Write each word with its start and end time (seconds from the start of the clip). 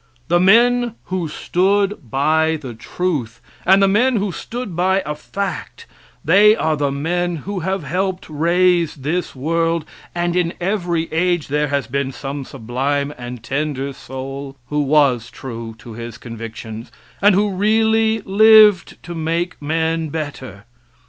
The 0.29 0.39
men 0.39 0.95
who 1.13 1.27
stood 1.27 2.09
by 2.09 2.57
the 2.59 2.73
truth 2.73 3.39
and 3.67 3.83
the 3.83 3.87
men 3.87 4.15
who 4.15 4.31
stood 4.31 4.75
by 4.75 5.03
a 5.05 5.13
fact, 5.13 5.85
they 6.25 6.55
are 6.55 6.75
the 6.75 6.89
men 6.91 7.43
that 7.45 7.61
have 7.61 7.83
helped 7.83 8.27
raise 8.27 8.95
this 8.95 9.35
world, 9.35 9.85
and 10.15 10.35
in 10.35 10.55
every 10.59 11.07
age 11.13 11.49
there 11.49 11.67
has 11.67 11.85
been 11.85 12.11
some 12.11 12.43
sublime 12.43 13.13
and 13.15 13.43
tender 13.43 13.93
soul 13.93 14.57
who 14.69 14.79
was 14.81 15.29
true 15.29 15.75
to 15.77 15.93
his 15.93 16.17
convictions, 16.17 16.91
and 17.21 17.35
who 17.35 17.51
really 17.51 18.21
lived 18.21 18.97
to 19.03 19.13
make 19.13 19.61
men 19.61 20.09
better. 20.09 20.65